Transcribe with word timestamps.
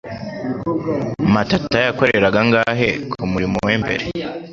matata 1.33 1.77
yakoreraga 1.85 2.39
angahe 2.43 2.89
kumurimo 3.15 3.57
we 3.67 3.73
mbere? 3.83 4.05